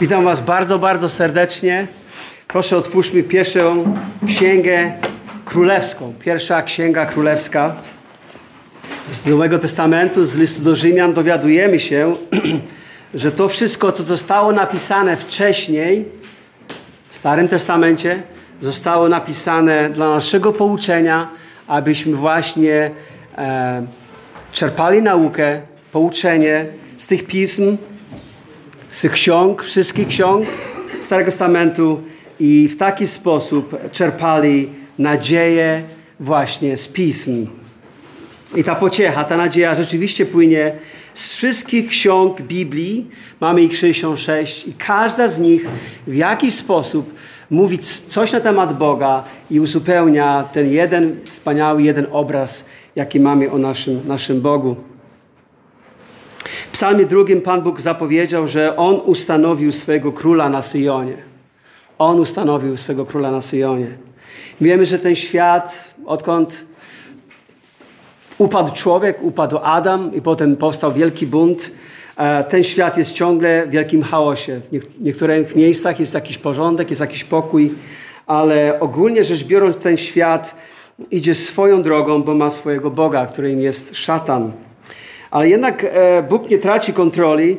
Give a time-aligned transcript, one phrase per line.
[0.00, 1.86] Witam Was bardzo, bardzo serdecznie.
[2.48, 4.92] Proszę otwórzmy pierwszą księgę
[5.44, 6.14] królewską.
[6.20, 7.76] Pierwsza księga królewska.
[9.12, 12.16] Z Nowego Testamentu, z listu do Rzymian dowiadujemy się,
[13.14, 16.04] że to wszystko, co zostało napisane wcześniej
[17.10, 18.22] w Starym Testamencie,
[18.60, 21.28] zostało napisane dla naszego pouczenia,
[21.66, 22.90] abyśmy właśnie
[23.38, 23.86] e,
[24.52, 25.60] czerpali naukę,
[25.92, 26.66] pouczenie
[26.98, 27.76] z tych pism,
[28.90, 30.46] z tych ksiąg, wszystkich ksiąg
[31.00, 32.00] Starego Testamentu
[32.40, 35.82] i w taki sposób czerpali nadzieję
[36.20, 37.46] właśnie z pism.
[38.56, 40.72] I ta pociecha, ta nadzieja rzeczywiście płynie
[41.14, 43.06] z wszystkich ksiąg Biblii.
[43.40, 45.68] Mamy ich 66 i każda z nich
[46.06, 47.14] w jakiś sposób
[47.50, 53.58] mówi coś na temat Boga i uzupełnia ten jeden wspaniały, jeden obraz, jaki mamy o
[53.58, 54.76] naszym, naszym Bogu.
[56.68, 61.16] W psalmie drugim Pan Bóg zapowiedział, że On ustanowił swojego króla na Syjonie.
[61.98, 63.86] On ustanowił swojego króla na Syjonie.
[64.60, 66.64] Wiemy, że ten świat, odkąd
[68.38, 71.70] upadł człowiek, upadł Adam i potem powstał wielki bunt,
[72.16, 74.60] e, ten świat jest ciągle w wielkim chaosie.
[74.72, 77.74] W niektórych miejscach jest jakiś porządek, jest jakiś pokój,
[78.26, 80.54] ale ogólnie rzecz biorąc, ten świat
[81.10, 84.52] idzie swoją drogą, bo ma swojego Boga, którym jest szatan.
[85.30, 87.56] Ale jednak e, Bóg nie traci kontroli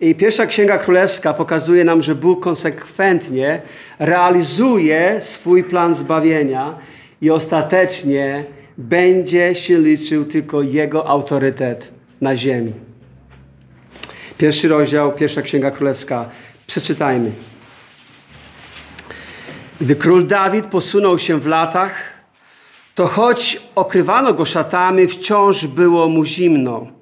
[0.00, 3.62] i pierwsza księga królewska pokazuje nam, że Bóg konsekwentnie
[3.98, 6.78] realizuje swój plan zbawienia
[7.20, 8.44] i ostatecznie
[8.78, 12.72] będzie się liczył tylko Jego autorytet na ziemi.
[14.38, 16.28] Pierwszy rozdział, pierwsza księga królewska.
[16.66, 17.30] Przeczytajmy.
[19.80, 22.12] Gdy król Dawid posunął się w latach,
[22.94, 26.95] to choć okrywano go szatami, wciąż było mu zimno.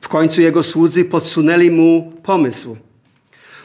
[0.00, 2.76] W końcu jego słudzy podsunęli mu pomysł.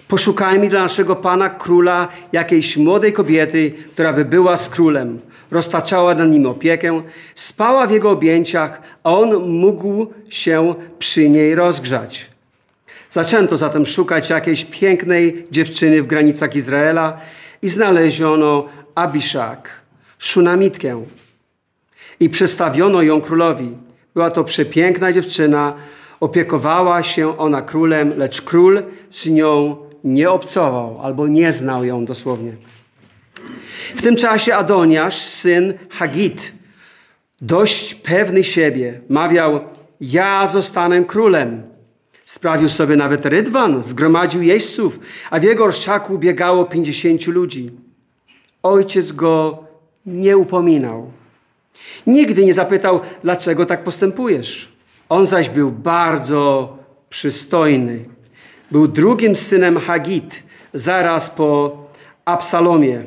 [0.07, 5.19] Poszukajmy dla naszego Pana Króla jakiejś młodej kobiety, która by była z królem,
[5.51, 7.01] roztaczała nad nim opiekę,
[7.35, 12.29] spała w jego objęciach, a on mógł się przy niej rozgrzać.
[13.11, 17.17] Zaczęto zatem szukać jakiejś pięknej dziewczyny w granicach Izraela
[17.61, 19.69] i znaleziono Abiszak,
[20.19, 21.03] szunamitkę.
[22.19, 23.69] I przedstawiono ją królowi.
[24.13, 25.73] Była to przepiękna dziewczyna,
[26.19, 32.53] Opiekowała się ona królem, lecz król z nią nie obcował albo nie znał ją dosłownie.
[33.95, 36.51] W tym czasie Adoniasz, syn Hagit,
[37.41, 39.59] dość pewny siebie, mawiał:
[40.01, 41.63] Ja zostanę królem.
[42.25, 44.99] Sprawił sobie nawet rydwan, zgromadził jeźdźców,
[45.31, 47.71] a w jego orszaku biegało pięćdziesięciu ludzi.
[48.63, 49.63] Ojciec go
[50.05, 51.11] nie upominał.
[52.07, 54.74] Nigdy nie zapytał, dlaczego tak postępujesz.
[55.09, 56.77] On zaś był bardzo
[57.09, 58.05] przystojny.
[58.71, 60.43] Był drugim synem Hagit,
[60.73, 61.77] zaraz po
[62.25, 63.03] Absalomie.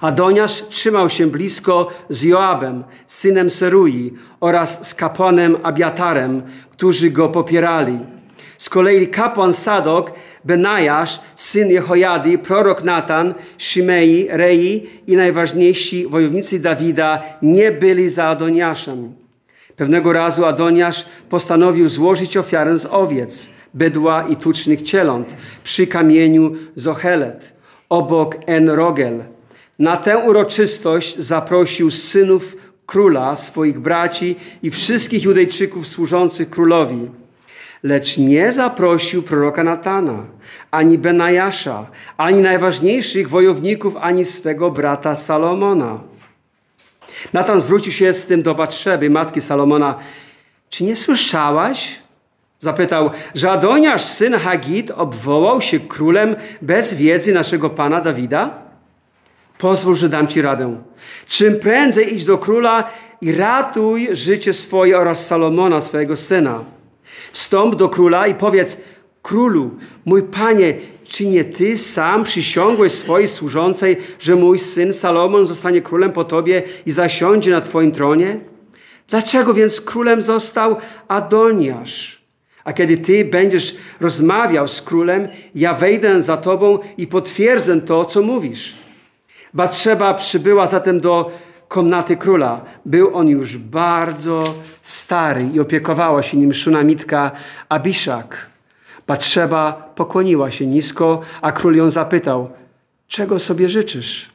[0.00, 7.98] Adoniasz trzymał się blisko z Joabem, synem Serui, oraz z kapłanem Abiatarem, którzy go popierali.
[8.58, 10.12] Z kolei kapłan Sadok,
[10.44, 19.14] Benajasz, syn Jehojady, prorok Natan, Shimei, Rei i najważniejsi wojownicy Dawida nie byli za Adoniaszem.
[19.80, 27.52] Pewnego razu Adoniasz postanowił złożyć ofiarę z owiec, bydła i tucznych cieląt przy kamieniu Zochelet,
[27.88, 29.24] obok Enrogel.
[29.78, 37.08] Na tę uroczystość zaprosił synów króla, swoich braci i wszystkich Judejczyków służących królowi.
[37.82, 40.24] Lecz nie zaprosił proroka Natana,
[40.70, 41.86] ani Benajasza,
[42.16, 46.09] ani najważniejszych wojowników, ani swego brata Salomona.
[47.32, 49.94] Natan zwrócił się z tym do Batrzeby, matki Salomona.
[50.70, 51.98] Czy nie słyszałaś?
[52.58, 58.54] Zapytał, że Adoniasz, syn Hagit, obwołał się królem bez wiedzy naszego pana Dawida?
[59.58, 60.82] Pozwól, że dam ci radę.
[61.26, 66.64] Czym prędzej idź do króla i ratuj życie swoje oraz Salomona, swojego syna.
[67.32, 68.80] Wstąp do króla i powiedz,
[69.22, 69.70] królu,
[70.04, 70.74] mój panie,
[71.10, 76.62] czy nie ty sam przysiągłeś swojej służącej, że mój syn Salomon zostanie królem po tobie
[76.86, 78.40] i zasiądzie na twoim tronie?
[79.08, 80.76] Dlaczego więc królem został
[81.08, 82.22] Adoniasz?
[82.64, 88.22] A kiedy ty będziesz rozmawiał z królem, ja wejdę za tobą i potwierdzę to, co
[88.22, 88.74] mówisz.
[89.54, 91.30] Batrzeba przybyła zatem do
[91.68, 92.64] komnaty króla.
[92.86, 97.30] Był on już bardzo stary i opiekowała się nim szunamitka
[97.68, 98.50] Abiszak.
[99.10, 102.50] Batrzeba pokłoniła się nisko, a król ją zapytał,
[103.08, 104.30] czego sobie życzysz?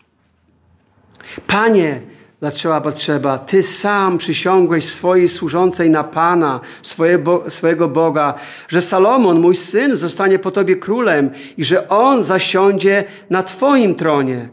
[1.48, 2.02] Panie,
[2.42, 3.38] zaczęła potrzeba.
[3.38, 8.34] Ty sam przysiągłeś swojej służącej na Pana, swojego, swojego Boga,
[8.68, 14.50] że Salomon, mój syn, zostanie po tobie królem i że on zasiądzie na twoim tronie.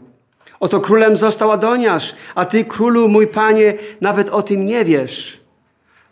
[0.59, 5.42] Oto królem został Adoniasz, a ty, królu, mój panie, nawet o tym nie wiesz.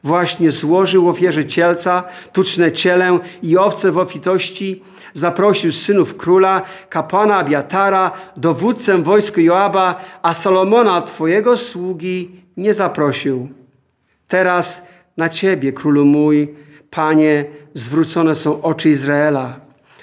[0.03, 2.03] Właśnie złożył ofierze cielca,
[2.33, 4.83] tuczne cielę i owce w obfitości,
[5.13, 13.49] zaprosił synów króla, kapłana Abiatara, dowódcę wojska Joaba, a Salomona, twojego sługi, nie zaprosił.
[14.27, 14.87] Teraz
[15.17, 16.55] na ciebie, królu mój,
[16.89, 19.59] panie, zwrócone są oczy Izraela.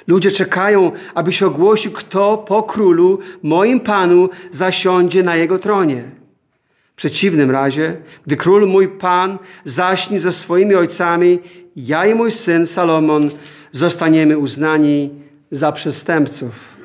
[0.07, 6.05] Ludzie czekają, abyś ogłosił, kto po królu, moim panu, zasiądzie na jego tronie.
[6.99, 7.97] Przeciwnym razie,
[8.27, 11.39] gdy król mój pan zaśni ze swoimi ojcami,
[11.77, 13.31] ja i mój syn Salomon
[13.73, 15.11] zostaniemy uznani
[15.51, 16.77] za przestępców.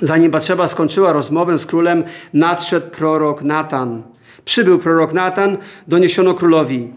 [0.00, 4.02] Zanim Batrzeba skończyła rozmowę z królem, nadszedł prorok Natan.
[4.44, 5.58] Przybył prorok Natan,
[5.88, 6.92] doniesiono królowi.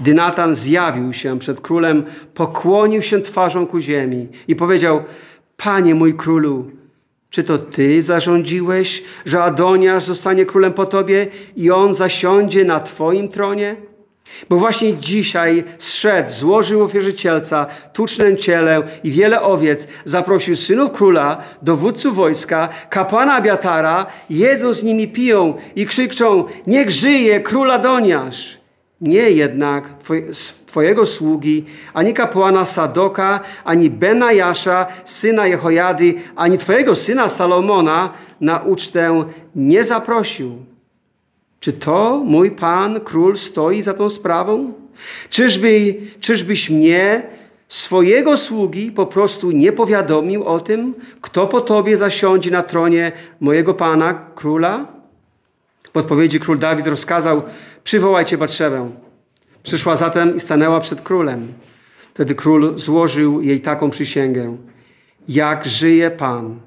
[0.00, 5.02] Gdy Natan zjawił się przed królem, pokłonił się twarzą ku ziemi i powiedział:
[5.56, 6.70] Panie mój królu,
[7.34, 11.26] czy to ty zarządziłeś, że Adoniasz zostanie królem po tobie
[11.56, 13.76] i on zasiądzie na twoim tronie?
[14.48, 22.16] Bo właśnie dzisiaj zszedł, złożył ofierzycielca, tuczne ciele i wiele owiec, zaprosił synów króla, dowódców
[22.16, 28.63] wojska, kapłana Abiatara, jedzą z nimi, piją i krzyczą, niech żyje król Adoniasz.
[29.00, 29.84] Nie jednak
[30.66, 31.64] Twojego sługi,
[31.94, 39.24] ani kapłana Sadoka, ani Benajasza, syna Jehojady, ani Twojego syna Salomona na ucztę
[39.56, 40.56] nie zaprosił.
[41.60, 44.72] Czy to mój Pan, Król, stoi za tą sprawą?
[45.30, 47.22] Czyżby, czyżbyś mnie,
[47.68, 53.74] swojego sługi, po prostu nie powiadomił o tym, kto po Tobie zasiądzie na tronie mojego
[53.74, 54.86] Pana, Króla?
[55.92, 57.42] W odpowiedzi król Dawid rozkazał,
[57.84, 58.90] przywołajcie Batrzewę.
[59.62, 61.52] Przyszła zatem i stanęła przed królem.
[62.14, 64.56] Wtedy król złożył jej taką przysięgę.
[65.28, 66.60] Jak żyje Pan,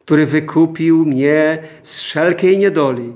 [0.00, 3.12] który wykupił mnie z wszelkiej niedoli.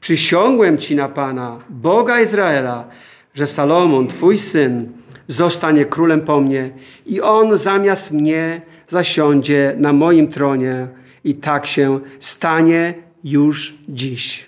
[0.00, 2.88] Przysiągłem Ci na Pana, Boga Izraela,
[3.34, 4.92] że Salomon, Twój syn,
[5.26, 6.70] zostanie królem po mnie
[7.06, 10.88] i on zamiast mnie zasiądzie na moim tronie
[11.24, 12.94] i tak się stanie
[13.24, 14.47] już dziś.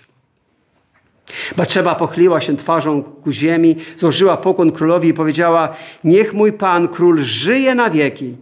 [1.57, 5.69] Batrzeba pochyliła się twarzą ku ziemi, złożyła pokłon królowi i powiedziała:
[6.03, 8.35] Niech mój pan król żyje na wieki.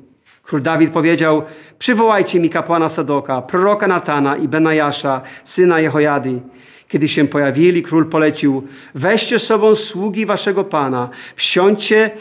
[0.44, 1.44] Król Dawid powiedział:
[1.80, 6.42] Przywołajcie mi kapłana Sadoka, proroka Natana i Benajasza, syna Jehojady.
[6.88, 12.12] Kiedy się pojawili, król polecił: Weźcie sobą sługi waszego pana, wsiądźcie,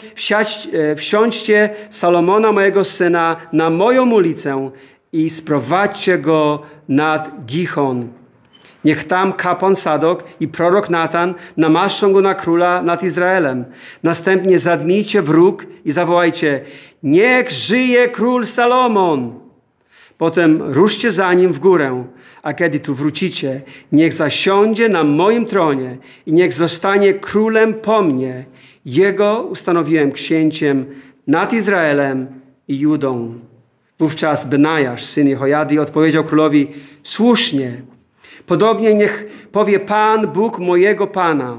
[0.72, 4.70] e, wsiądźcie Salomona, mojego syna, na moją ulicę
[5.12, 8.17] i sprowadźcie go nad Gichon
[8.84, 13.64] Niech tam kapłan Sadok i prorok Natan namaszczą go na króla nad Izraelem.
[14.02, 16.60] Następnie zadmijcie wróg i zawołajcie:
[17.02, 19.40] Niech żyje król Salomon!
[20.18, 22.04] Potem ruszcie za nim w górę,
[22.42, 28.44] a kiedy tu wrócicie, niech zasiądzie na moim tronie i niech zostanie królem po mnie.
[28.84, 30.86] Jego ustanowiłem księciem
[31.26, 32.26] nad Izraelem
[32.68, 33.34] i Judą.
[33.98, 36.68] Wówczas Benajasz, syn Jehojady, odpowiedział królowi:
[37.02, 37.82] Słusznie,
[38.48, 41.56] Podobnie niech powie Pan, Bóg mojego Pana.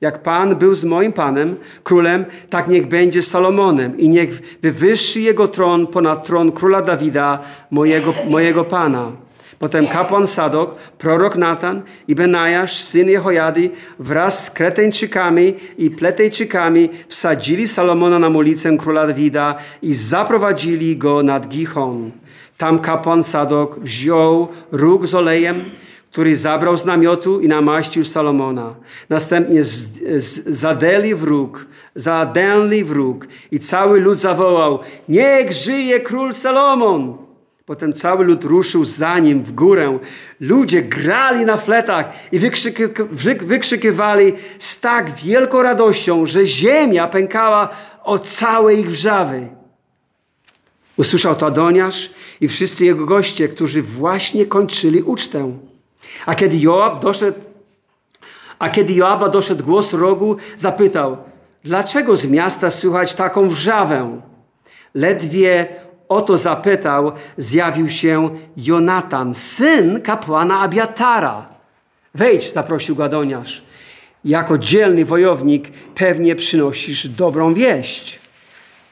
[0.00, 5.20] Jak Pan był z moim Panem, królem, tak niech będzie z Salomonem i niech wywyższy
[5.20, 7.38] jego tron ponad tron króla Dawida,
[7.70, 9.12] mojego, mojego Pana.
[9.58, 17.68] Potem kapłan Sadok, prorok Natan i Benajasz, syn Jehojady, wraz z Kreteńczykami i Pletejczykami wsadzili
[17.68, 22.10] Salomona na ulicę króla Dawida i zaprowadzili go nad Gichon.
[22.58, 25.64] Tam kapłan Sadok wziął róg z olejem,
[26.10, 28.74] który zabrał z namiotu i namaścił Salomona.
[29.08, 29.88] Następnie z,
[30.24, 31.14] z, zadeli
[31.94, 37.30] zadęli wróg i cały lud zawołał, niech żyje król Salomon!
[37.66, 39.98] Potem cały lud ruszył za nim w górę.
[40.40, 42.82] Ludzie grali na fletach i wykrzyki,
[43.40, 47.68] wykrzykiwali z tak wielką radością, że ziemia pękała
[48.04, 49.48] od całej ich wrzawy.
[50.96, 55.52] Usłyszał to Adoniasz i wszyscy jego goście, którzy właśnie kończyli ucztę.
[56.26, 57.38] A kiedy Joab doszedł,
[58.58, 61.16] a kiedy Joaba doszedł głos rogu, zapytał,
[61.64, 64.20] dlaczego z miasta słychać taką wrzawę?
[64.94, 65.66] Ledwie
[66.08, 71.46] o to zapytał, zjawił się Jonatan, syn kapłana Abiatara.
[72.14, 73.62] Wejdź, zaprosił Gadoniarz.
[74.24, 78.20] Jako dzielny wojownik pewnie przynosisz dobrą wieść.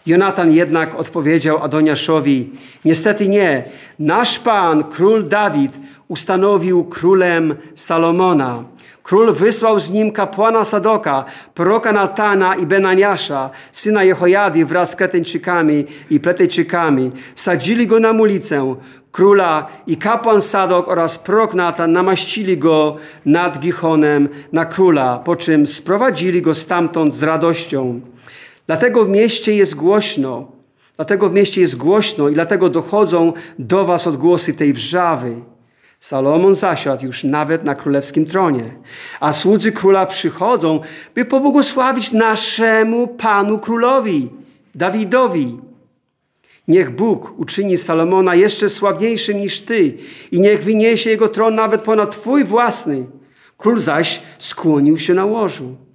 [0.09, 2.51] Jonatan jednak odpowiedział Adoniaszowi:
[2.85, 3.65] Niestety nie.
[3.99, 5.73] Nasz pan, król Dawid,
[6.09, 8.65] ustanowił królem Salomona.
[9.03, 11.25] Król wysłał z nim kapłana Sadoka,
[11.55, 17.11] proroka Natana i Benaniasza, syna Jehojady wraz z Kretyńczykami i Pletejczykami.
[17.35, 18.75] Wsadzili go na ulicę
[19.13, 22.97] króla i kapłan Sadok oraz prorok Natan namaścili go
[23.27, 28.01] nad Gichonem na króla, po czym sprowadzili go stamtąd z radością.
[28.69, 30.53] Dlatego w mieście jest głośno,
[30.97, 35.35] dlatego w mieście jest głośno i dlatego dochodzą do was odgłosy tej wrzawy.
[36.01, 38.65] Salomon zasiadł już nawet na królewskim tronie,
[39.21, 40.81] a słudzy króla przychodzą,
[41.15, 44.29] by pobłogosławić naszemu Panu Królowi,
[44.75, 45.59] Dawidowi.
[46.69, 49.95] Niech Bóg uczyni Salomona jeszcze sławniejszym niż Ty
[50.33, 53.07] i niech wyniesie jego tron nawet ponad Twój własny.
[53.59, 55.88] Król zaś skłonił się na łożu.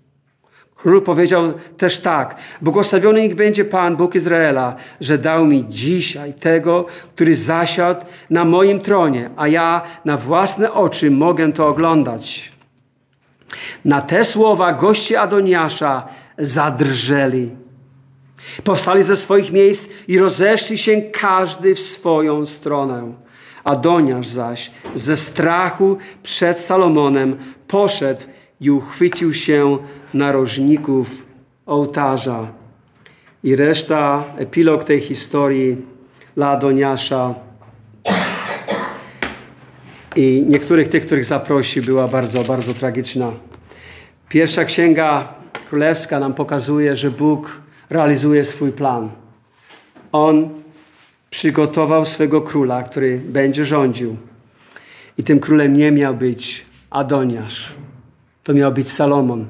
[0.83, 6.85] Król powiedział też tak: Błogosławiony niech będzie Pan, Bóg Izraela, że dał mi dzisiaj tego,
[7.15, 12.51] który zasiadł na moim tronie, a ja na własne oczy mogę to oglądać.
[13.85, 17.49] Na te słowa goście Adoniasza zadrżeli.
[18.63, 23.13] Powstali ze swoich miejsc i rozeszli się każdy w swoją stronę.
[23.63, 27.37] Adoniasz zaś ze strachu przed Salomonem
[27.67, 28.21] poszedł
[28.61, 29.77] i uchwycił się
[30.13, 31.25] narożników
[31.65, 32.47] ołtarza.
[33.43, 35.77] I reszta, epilog tej historii
[36.35, 37.35] dla Adoniasza
[40.15, 43.31] i niektórych tych, których zaprosi, była bardzo, bardzo tragiczna.
[44.29, 45.33] Pierwsza księga
[45.65, 49.09] królewska nam pokazuje, że Bóg realizuje swój plan.
[50.11, 50.49] On
[51.29, 54.17] przygotował swego króla, który będzie rządził.
[55.17, 57.73] I tym królem nie miał być Adoniasz.
[58.43, 59.45] To miał być Salomon.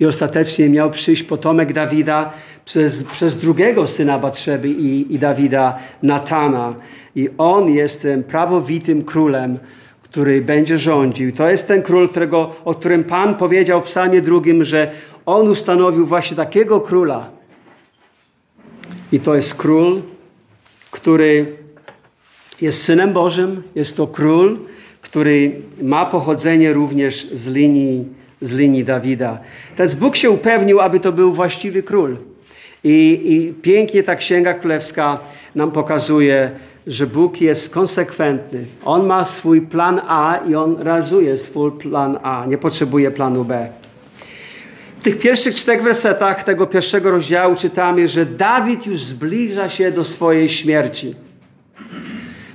[0.00, 2.32] I ostatecznie miał przyjść potomek Dawida
[2.64, 6.74] przez, przez drugiego syna Batrzeby i, i Dawida, Natana.
[7.14, 9.58] I on jest tym prawowitym królem,
[10.02, 11.32] który będzie rządził.
[11.32, 14.92] To jest ten król, którego, o którym Pan powiedział w psalmie drugim, że
[15.26, 17.30] on ustanowił właśnie takiego króla.
[19.12, 20.02] I to jest król,
[20.90, 21.56] który
[22.60, 23.62] jest synem Bożym.
[23.74, 24.58] Jest to król,
[25.00, 28.04] który ma pochodzenie również z linii
[28.40, 29.40] z linii Dawida.
[29.76, 32.16] Teraz Bóg się upewnił, aby to był właściwy król.
[32.84, 35.18] I, I, pięknie ta księga królewska
[35.54, 36.50] nam pokazuje,
[36.86, 38.64] że Bóg jest konsekwentny.
[38.84, 42.46] On ma swój plan A i on realizuje swój plan A.
[42.46, 43.68] Nie potrzebuje planu B.
[44.98, 50.04] W tych pierwszych czterech wersetach tego pierwszego rozdziału czytamy, że Dawid już zbliża się do
[50.04, 51.14] swojej śmierci.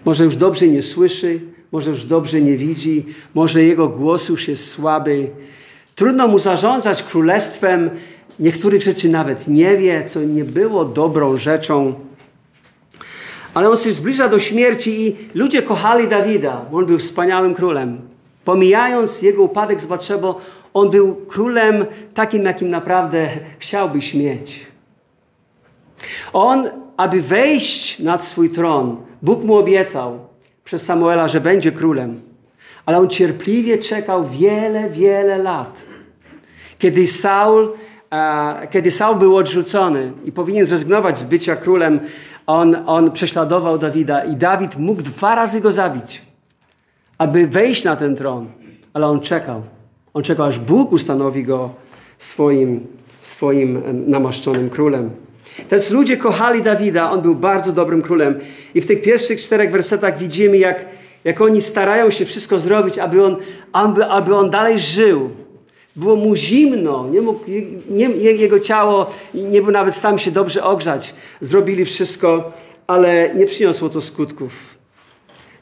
[0.06, 1.40] Może już dobrze nie słyszy,
[1.72, 5.30] może już dobrze nie widzi, może jego głos już jest słaby,
[6.02, 7.90] Trudno mu zarządzać królestwem.
[8.40, 11.94] Niektórych rzeczy nawet nie wie, co nie było dobrą rzeczą.
[13.54, 16.66] Ale on się zbliża do śmierci i ludzie kochali Dawida.
[16.74, 18.02] On był wspaniałym królem.
[18.46, 20.42] Pomijając jego upadek z Batrzebo,
[20.74, 23.30] on był królem takim, jakim naprawdę
[23.60, 24.68] chciałbyś mieć.
[26.34, 30.20] On, aby wejść nad swój tron, Bóg mu obiecał
[30.64, 32.22] przez Samuela, że będzie królem.
[32.86, 35.91] Ale on cierpliwie czekał wiele, wiele lat.
[36.82, 37.74] Kiedy Saul,
[38.70, 42.00] kiedy Saul był odrzucony i powinien zrezygnować z bycia królem,
[42.48, 46.22] on, on prześladował Dawida i Dawid mógł dwa razy go zabić,
[47.18, 48.48] aby wejść na ten tron.
[48.94, 49.62] Ale on czekał.
[50.14, 51.70] On czekał, aż Bóg ustanowi go
[52.18, 52.88] swoim,
[53.20, 55.10] swoim namaszczonym królem.
[55.70, 58.40] Teraz ludzie kochali Dawida, on był bardzo dobrym królem.
[58.76, 60.86] I w tych pierwszych czterech wersetach widzimy, jak,
[61.24, 63.38] jak oni starają się wszystko zrobić, aby on,
[63.74, 65.41] aby, aby on dalej żył.
[65.96, 67.40] Było mu zimno, nie mógł,
[67.90, 71.14] nie, jego ciało nie był nawet stał się dobrze ogrzać.
[71.42, 72.52] Zrobili wszystko,
[72.88, 74.78] ale nie przyniosło to skutków.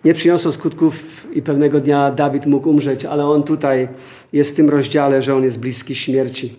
[0.05, 3.87] Nie przyniosło skutków i pewnego dnia Dawid mógł umrzeć, ale on tutaj
[4.33, 6.55] jest w tym rozdziale, że on jest bliski śmierci.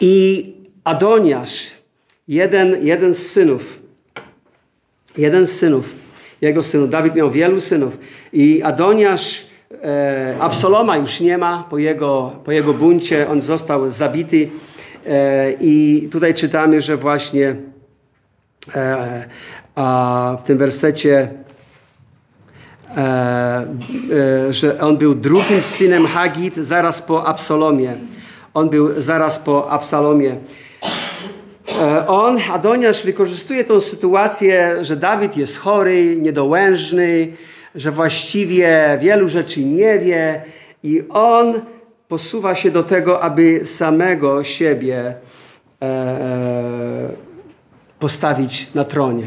[0.00, 0.46] I
[0.84, 1.66] Adoniasz,
[2.28, 3.82] jeden, jeden z synów,
[5.18, 5.94] jeden z synów,
[6.40, 7.98] jego synów, Dawid miał wielu synów
[8.32, 9.51] i Adoniasz
[10.40, 14.50] Absaloma już nie ma po jego, po jego buncie, on został zabity.
[15.06, 17.56] E, I tutaj czytamy, że właśnie
[18.74, 19.28] e,
[20.40, 21.28] w tym wersecie,
[24.50, 27.96] że on był drugim synem Hagit zaraz po Absalomie.
[28.54, 30.36] On był zaraz po Absalomie.
[32.06, 37.28] On, Adoniasz, wykorzystuje tę sytuację, że Dawid jest chory, niedołężny,
[37.74, 40.42] że właściwie wielu rzeczy nie wie
[40.82, 41.60] i on
[42.08, 45.14] posuwa się do tego, aby samego siebie
[45.82, 47.08] e, e
[47.98, 49.26] postawić na tronie.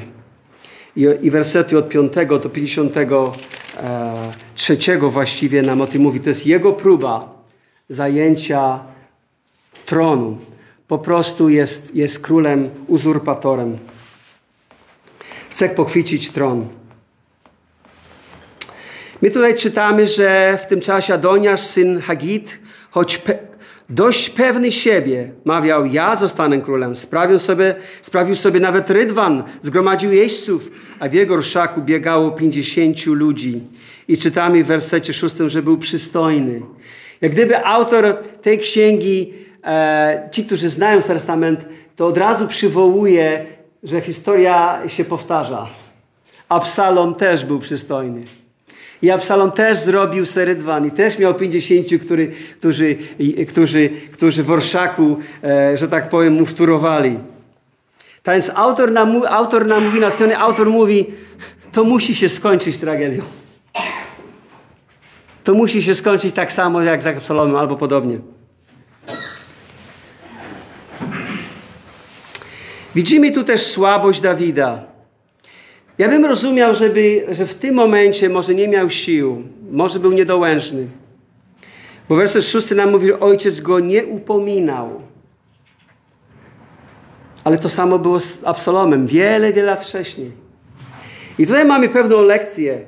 [0.95, 6.19] I, i wersety od 5 do 53 e, właściwie nam o tym mówi.
[6.19, 7.35] To jest jego próba
[7.89, 8.79] zajęcia
[9.85, 10.37] tronu.
[10.87, 13.77] Po prostu jest, jest królem, uzurpatorem.
[15.49, 16.67] Chce pochwycić tron.
[19.21, 22.59] My tutaj czytamy, że w tym czasie Adoniasz, syn Hagit,
[22.91, 23.37] choć pe
[23.89, 26.95] dość pewny siebie, mawiał, ja zostanę królem.
[26.95, 33.61] Sprawił sobie, sprawił sobie nawet rydwan, zgromadził jeźdźców, a w jego orszaku biegało pięćdziesięciu ludzi.
[34.07, 36.61] I czytamy w wersecie szóstym, że był przystojny.
[37.21, 43.45] Jak gdyby autor tej księgi, e, ci, którzy znają Stary Testament, to od razu przywołuje,
[43.83, 45.67] że historia się powtarza.
[46.49, 48.21] Absalom też był przystojny.
[49.01, 52.97] I Absalom też zrobił serydwan i też miał 50, który, którzy,
[53.47, 57.19] którzy, którzy w orszaku, e, że tak powiem, mu wtórowali.
[58.23, 61.05] Tak więc autor nam, autor nam mówi, nacjony autor mówi,
[61.71, 63.23] to musi się skończyć tragedią.
[65.43, 68.19] To musi się skończyć tak samo jak z Absalomem, albo podobnie.
[72.95, 74.94] Widzimy tu też słabość Dawida.
[75.97, 80.87] Ja bym rozumiał, żeby, że w tym momencie może nie miał sił, może był niedołężny.
[82.09, 85.01] Bo werset szósty nam mówi, ojciec go nie upominał.
[87.43, 90.31] Ale to samo było z Absalomem wiele, wiele lat wcześniej.
[91.39, 92.85] I tutaj mamy pewną lekcję.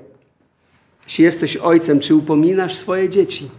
[1.07, 3.49] Jeśli jesteś ojcem, czy upominasz swoje dzieci?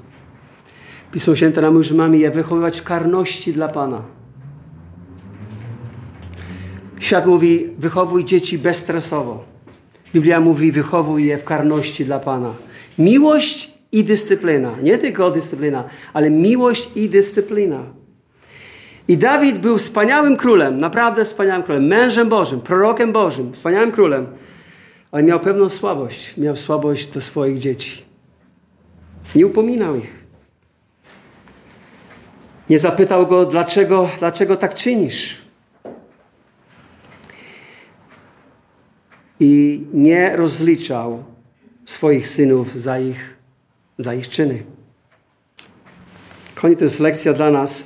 [1.13, 4.03] Pismo Święte nam mówi, że mamy je wychowywać w karności dla Pana.
[7.09, 9.45] Świat mówi, wychowuj dzieci bezstresowo.
[10.15, 12.55] Biblia mówi, wychowuj je w karności dla Pana.
[12.99, 14.77] Miłość i dyscyplina.
[14.83, 17.83] Nie tylko dyscyplina, ale miłość i dyscyplina.
[19.09, 24.27] I Dawid był wspaniałym królem, naprawdę wspaniałym królem, mężem Bożym, prorokiem Bożym, wspaniałym królem,
[25.13, 26.37] ale miał pewną słabość.
[26.37, 28.03] Miał słabość do swoich dzieci.
[29.35, 30.25] Nie upominał ich.
[32.71, 35.48] Nie zapytał go, dlaczego, dlaczego tak czynisz.
[39.41, 41.25] I nie rozliczał
[41.85, 43.37] swoich synów za ich,
[43.99, 44.63] za ich czyny.
[46.55, 47.85] Koniec to jest lekcja dla nas,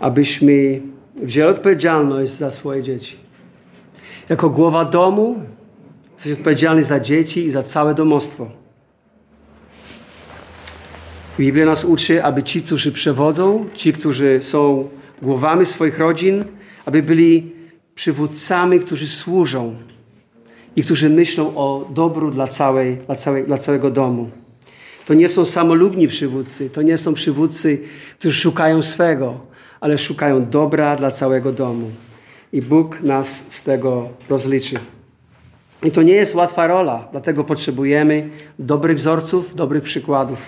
[0.00, 0.80] abyśmy
[1.22, 3.16] wzięli odpowiedzialność za swoje dzieci.
[4.28, 5.42] Jako głowa domu
[6.14, 8.50] jesteś odpowiedzialny za dzieci i za całe domostwo.
[11.38, 14.88] Biblia nas uczy, aby ci, którzy przewodzą, ci, którzy są
[15.22, 16.44] głowami swoich rodzin,
[16.86, 17.52] aby byli
[17.94, 19.76] przywódcami, którzy służą
[20.76, 24.30] i którzy myślą o dobru dla, całej, dla, całej, dla całego domu.
[25.06, 27.78] To nie są samolubni przywódcy, to nie są przywódcy,
[28.18, 29.40] którzy szukają swego,
[29.80, 31.90] ale szukają dobra dla całego domu.
[32.52, 34.78] I Bóg nas z tego rozliczy.
[35.82, 38.28] I to nie jest łatwa rola, dlatego potrzebujemy
[38.58, 40.38] dobrych wzorców, dobrych przykładów.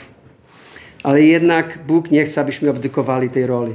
[1.03, 3.75] Ale jednak Bóg nie chce, abyśmy abdykowali tej roli.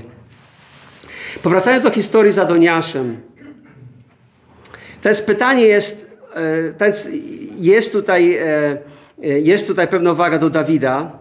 [1.44, 3.18] Powracając do historii z Adoniaszem,
[5.02, 7.02] Teraz pytanie jest, e,
[7.58, 8.78] jest tutaj, e,
[9.24, 11.12] e, jest tutaj pewna uwaga do Dawida,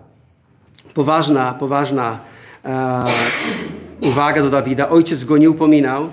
[0.95, 2.19] poważna, poważna
[4.01, 4.89] uwaga do Dawida.
[4.89, 6.09] Ojciec go nie upominał,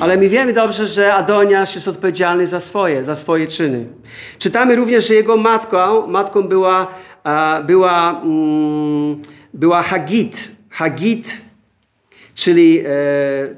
[0.00, 3.86] ale my wiemy dobrze, że Adoniasz jest odpowiedzialny za swoje, za swoje czyny.
[4.38, 6.86] Czytamy również, że jego matką, matką była,
[7.66, 9.22] była, mm,
[9.54, 10.48] była Hagit.
[10.70, 11.40] Hagit,
[12.34, 12.84] czyli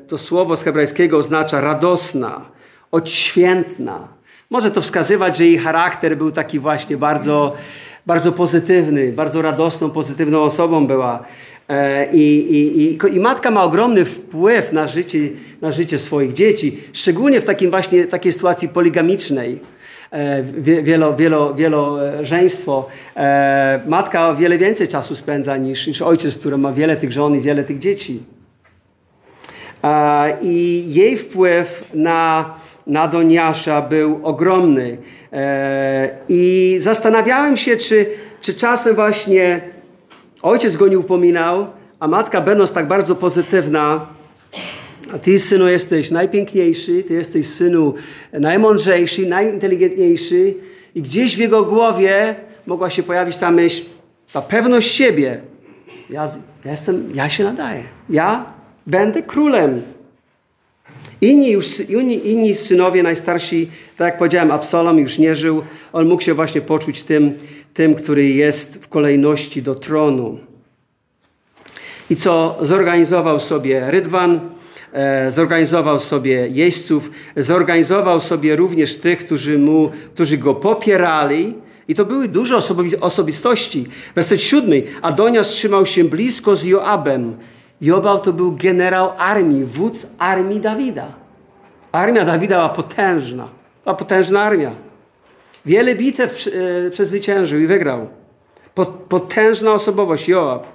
[0.08, 2.55] to słowo z hebrajskiego oznacza radosna
[2.96, 4.08] odświętna.
[4.50, 7.56] Może to wskazywać, że jej charakter był taki właśnie bardzo,
[8.06, 11.24] bardzo pozytywny, bardzo radosną, pozytywną osobą była.
[11.68, 15.18] E, I, i, i, I, matka ma ogromny wpływ na życie,
[15.60, 19.60] na życie swoich dzieci, szczególnie w takim właśnie, takiej sytuacji poligamicznej.
[20.10, 20.42] E,
[20.82, 22.88] wielo, wielo, wielożeństwo.
[23.16, 27.36] E, matka o wiele więcej czasu spędza niż, niż ojciec, który ma wiele tych żon
[27.36, 28.22] i wiele tych dzieci.
[30.42, 32.54] I jej wpływ na
[32.86, 34.98] na Doniasza był ogromny.
[35.32, 38.06] E, I zastanawiałem się, czy,
[38.40, 39.60] czy czasem właśnie
[40.42, 41.66] ojciec go nie upominał,
[42.00, 44.06] a matka będąc tak bardzo pozytywna,
[45.22, 47.94] ty, synu, jesteś najpiękniejszy, ty jesteś, synu,
[48.32, 50.54] najmądrzejszy, najinteligentniejszy
[50.94, 52.34] i gdzieś w jego głowie
[52.66, 53.82] mogła się pojawić ta myśl,
[54.32, 55.40] ta pewność siebie.
[56.10, 56.28] Ja,
[56.64, 57.82] ja, jestem, ja się nadaję.
[58.10, 58.44] Ja
[58.86, 59.82] będę królem.
[61.20, 65.62] Inni, już, inni, inni synowie, najstarsi, tak jak powiedziałem, Absalom już nie żył.
[65.92, 67.34] On mógł się właśnie poczuć tym,
[67.74, 70.38] tym, który jest w kolejności do tronu.
[72.10, 74.40] I co zorganizował sobie Rydwan,
[74.92, 81.54] e, zorganizował sobie jeźdźców, zorganizował sobie również tych, którzy, mu, którzy go popierali.
[81.88, 82.58] I to były duże
[83.00, 83.86] osobistości.
[84.14, 84.82] Werset siódmy.
[85.02, 87.36] Adonias trzymał się blisko z Joabem.
[87.80, 91.06] Joab to był generał armii, wódz armii Dawida.
[91.92, 93.48] Armia Dawida była potężna.
[93.84, 94.70] Była potężna armia.
[95.66, 96.46] Wiele bitew
[96.86, 98.08] e, przezwyciężył i wygrał.
[99.08, 100.66] Potężna osobowość Joab.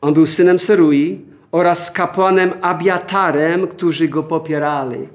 [0.00, 1.20] On był synem Serui
[1.52, 5.08] oraz kapłanem Abiatarem, którzy go popierali.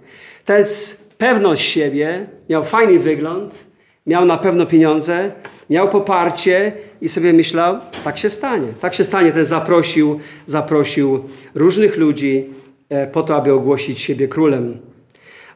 [0.46, 3.68] To jest pewność siebie, miał fajny wygląd,
[4.08, 5.32] miał na pewno pieniądze,
[5.70, 6.72] miał poparcie
[7.04, 8.68] i sobie myślał, tak się stanie.
[8.80, 9.32] Tak się stanie.
[9.32, 11.24] Ten zaprosił, zaprosił
[11.56, 12.50] różnych ludzi
[12.90, 14.78] e, po to, aby ogłosić siebie królem.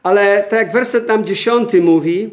[0.02, 2.30] Ale tak jak werset nam dziesiąty mówi,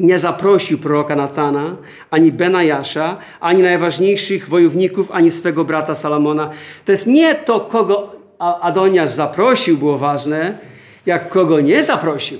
[0.00, 1.76] nie zaprosił proroka Natana,
[2.10, 6.50] ani Benajasza, ani najważniejszych wojowników, ani swego brata Salomona.
[6.84, 10.58] To jest nie to, kogo Adoniasz zaprosił, było ważne,
[11.06, 12.38] jak kogo nie zaprosił.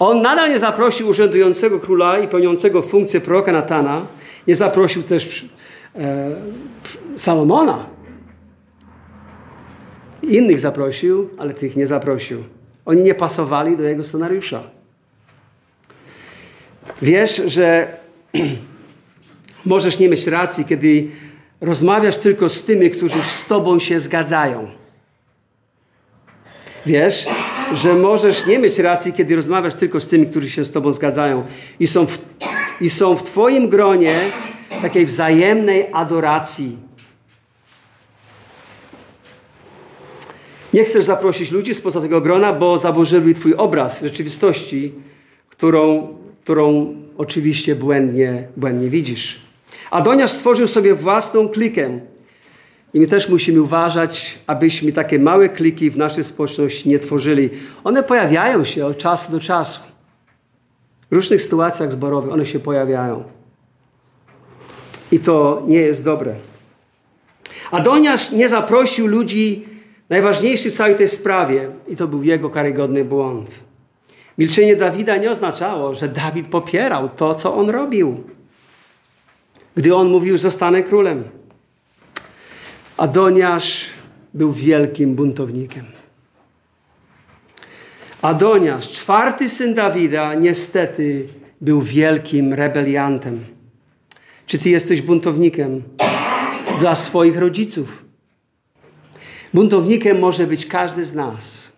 [0.00, 4.06] On nadal nie zaprosił urzędującego króla i pełniącego funkcję proroka Natana.
[4.46, 5.46] Nie zaprosił też
[5.96, 6.30] e,
[7.16, 7.86] Salomona.
[10.22, 12.44] Innych zaprosił, ale tych nie zaprosił.
[12.86, 14.62] Oni nie pasowali do jego scenariusza.
[17.02, 17.96] Wiesz, że
[19.64, 21.08] możesz nie mieć racji, kiedy
[21.60, 24.70] rozmawiasz tylko z tymi, którzy z tobą się zgadzają.
[26.86, 27.26] Wiesz,
[27.74, 31.44] że możesz nie mieć racji, kiedy rozmawiasz tylko z tymi, którzy się z tobą zgadzają
[31.80, 32.18] i są w,
[32.80, 34.14] i są w twoim gronie
[34.82, 36.76] takiej wzajemnej adoracji.
[40.74, 44.92] Nie chcesz zaprosić ludzi spoza tego grona, bo zaburzyli twój obraz rzeczywistości,
[45.48, 46.08] którą
[46.50, 49.40] którą oczywiście błędnie, błędnie widzisz.
[49.90, 52.00] Adoniasz stworzył sobie własną klikę.
[52.94, 57.50] I my też musimy uważać, abyśmy takie małe kliki w naszej społeczności nie tworzyli.
[57.84, 59.80] One pojawiają się od czasu do czasu.
[61.10, 63.24] W różnych sytuacjach zborowych one się pojawiają.
[65.12, 66.34] I to nie jest dobre.
[67.70, 69.68] Adoniasz nie zaprosił ludzi
[70.08, 71.68] najważniejszych w całej tej sprawie.
[71.88, 73.50] I to był jego karygodny błąd.
[74.38, 78.24] Milczenie Dawida nie oznaczało, że Dawid popierał to, co on robił.
[79.74, 81.24] Gdy on mówił, że zostanę królem.
[83.00, 83.86] Adoniasz
[84.34, 85.84] był wielkim buntownikiem.
[88.22, 91.26] Adoniasz, czwarty syn Dawida, niestety
[91.60, 93.40] był wielkim rebeliantem.
[94.46, 95.82] Czy ty jesteś buntownikiem
[96.80, 98.04] dla swoich rodziców?
[99.54, 101.72] Buntownikiem może być każdy z nas.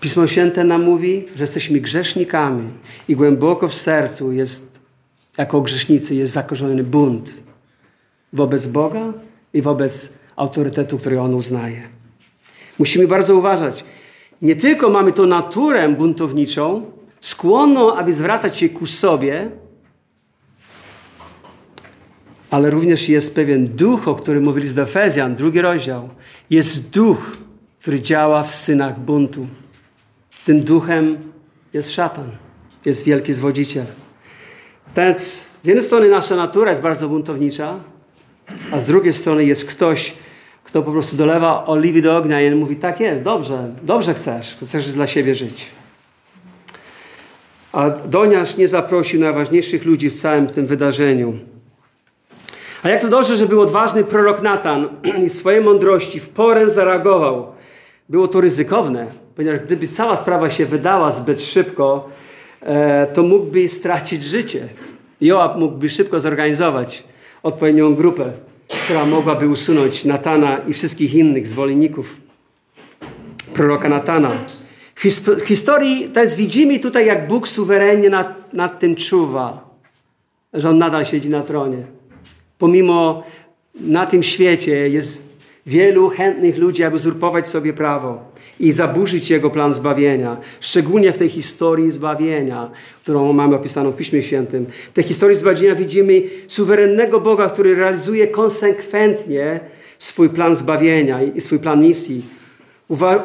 [0.00, 2.70] Pismo Święte nam mówi, że jesteśmy grzesznikami
[3.08, 4.80] i głęboko w sercu jest,
[5.36, 7.34] jako grzesznicy, jest zakorzeniony bunt
[8.32, 9.12] wobec Boga
[9.52, 11.82] i wobec autorytetu, który On uznaje.
[12.78, 13.84] Musimy bardzo uważać.
[14.42, 19.50] Nie tylko mamy tą naturę buntowniczą, skłonną, aby zwracać się ku sobie,
[22.50, 26.08] ale również jest pewien duch, o którym mówili z Efezjan, drugi rozdział.
[26.50, 27.36] Jest duch,
[27.80, 29.46] który działa w synach buntu.
[30.44, 31.18] Tym duchem
[31.72, 32.30] jest szatan,
[32.84, 33.86] jest wielki zwodziciel.
[34.96, 35.20] Więc
[35.62, 37.74] z jednej strony nasza natura jest bardzo buntownicza,
[38.72, 40.14] a z drugiej strony jest ktoś,
[40.68, 44.92] kto po prostu dolewa oliwy do ognia i mówi, tak jest, dobrze, dobrze chcesz, chcesz
[44.92, 45.66] dla siebie żyć.
[47.72, 51.38] A Doniarz nie zaprosił najważniejszych ludzi w całym tym wydarzeniu.
[52.82, 54.88] A jak to dobrze, że był odważny prorok Natan
[55.26, 57.46] i swojej mądrości w porę zareagował.
[58.08, 62.08] Było to ryzykowne, ponieważ gdyby cała sprawa się wydała zbyt szybko,
[62.60, 64.68] e, to mógłby stracić życie.
[65.20, 67.04] Joab mógłby szybko zorganizować
[67.42, 68.32] odpowiednią grupę,
[68.68, 72.20] która mogłaby usunąć Natana i wszystkich innych zwolenników
[73.54, 74.30] proroka Natana.
[74.94, 79.68] W historii jest widzimy tutaj, jak Bóg suwerennie nad, nad tym czuwa,
[80.54, 81.82] że On nadal siedzi na tronie.
[82.58, 83.22] Pomimo
[83.80, 85.37] na tym świecie jest
[85.68, 88.24] wielu chętnych ludzi, aby uzurpować sobie prawo
[88.60, 90.36] i zaburzyć Jego plan zbawienia.
[90.60, 92.70] Szczególnie w tej historii zbawienia,
[93.02, 94.66] którą mamy opisaną w Piśmie Świętym.
[94.90, 99.60] W tej historii zbawienia widzimy suwerennego Boga, który realizuje konsekwentnie
[99.98, 102.22] swój plan zbawienia i swój plan misji.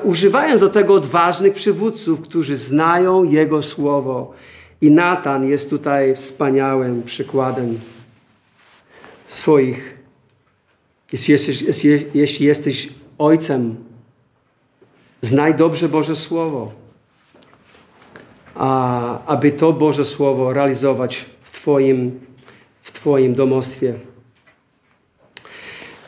[0.03, 4.33] Używając do tego odważnych przywódców, którzy znają Jego Słowo.
[4.81, 7.79] I Natan jest tutaj wspaniałym przykładem
[9.27, 10.02] swoich.
[11.13, 11.63] Jeśli jesteś,
[12.13, 13.75] jeśli jesteś ojcem
[15.21, 16.71] Znaj dobrze Boże Słowo,
[18.55, 22.19] a, aby to Boże Słowo realizować w Twoim,
[22.81, 23.93] w twoim domostwie.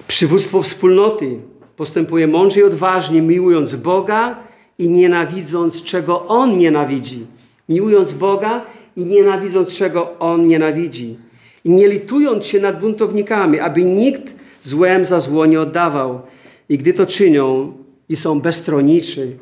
[0.08, 1.40] Przywództwo wspólnoty
[1.76, 4.36] Postępuje mądrze i odważnie, miłując Boga
[4.80, 7.26] i nienawidząc, czego On nienawidzi.
[7.70, 8.66] Miłując Boga
[8.98, 11.18] i nienawidząc, czego On nienawidzi.
[11.64, 14.35] I nie litując się nad buntownikami, aby nikt
[14.66, 16.22] złem za zło nie oddawał.
[16.70, 17.74] I gdy to czynią
[18.10, 19.38] i są bezstroniczy,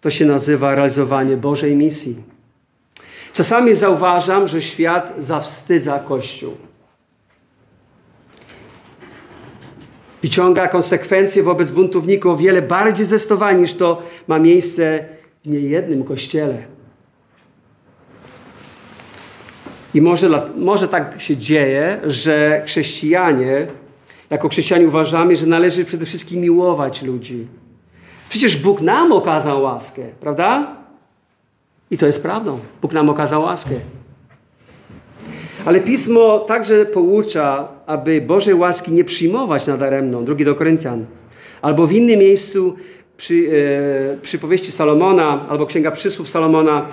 [0.00, 2.16] to się nazywa realizowanie Bożej misji.
[3.32, 6.52] Czasami zauważam, że świat zawstydza Kościół.
[10.22, 15.04] Wyciąga konsekwencje wobec buntowników o wiele bardziej zdecydowanie niż to ma miejsce
[15.44, 16.62] w niejednym kościele.
[19.94, 23.66] I może, może tak się dzieje, że chrześcijanie,
[24.30, 27.46] jako chrześcijanie uważamy, że należy przede wszystkim miłować ludzi.
[28.28, 30.76] Przecież Bóg nam okazał łaskę, prawda?
[31.90, 32.58] I to jest prawdą.
[32.82, 33.74] Bóg nam okazał łaskę.
[35.64, 40.24] Ale Pismo także poucza, aby Bożej łaski nie przyjmować nadaremną.
[40.24, 41.06] Drugi do Koryntian.
[41.62, 42.74] Albo w innym miejscu
[43.16, 43.34] przy,
[44.14, 46.86] e, przy powieści Salomona, albo Księga Przysłów Salomona,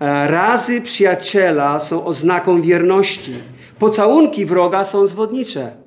[0.00, 3.32] e, razy przyjaciela są oznaką wierności.
[3.78, 5.85] Pocałunki wroga są zwodnicze.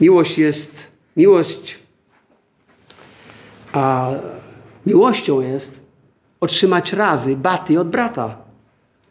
[0.00, 1.78] Miłość jest, miłość,
[3.72, 4.10] a
[4.86, 5.80] miłością jest
[6.40, 8.36] otrzymać razy, baty od brata,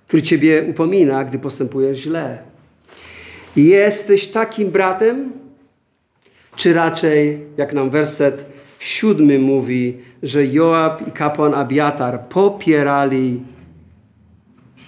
[0.08, 2.38] który ciebie upomina, gdy postępujesz źle.
[3.56, 5.32] Jesteś takim bratem?
[6.56, 8.46] Czy raczej, jak nam werset
[8.80, 13.41] siódmy mówi, że Joab i kapłan Abiatar popierali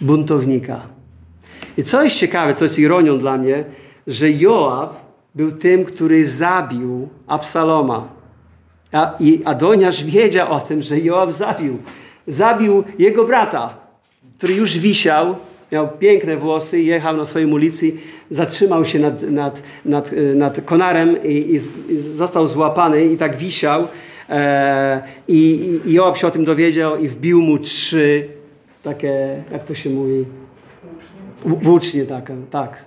[0.01, 0.81] buntownika.
[1.77, 3.63] I co jest ciekawe, co jest ironią dla mnie,
[4.08, 5.04] że Joab
[5.36, 8.08] był tym, który zabił Absaloma.
[8.91, 11.78] A, I Adoniasz wiedział o tym, że Joab zabił
[12.28, 13.78] zabił jego brata,
[14.38, 15.36] który już wisiał,
[15.71, 17.93] miał piękne włosy, jechał na swojej ulicy,
[18.32, 21.56] zatrzymał się nad, nad, nad, nad konarem i, i,
[21.93, 23.88] i został złapany i tak wisiał.
[24.30, 28.28] E, i, I Joab się o tym dowiedział i wbił mu trzy
[28.84, 30.26] takie, jak to się mówi?
[31.45, 32.86] Włócznie takie, tak.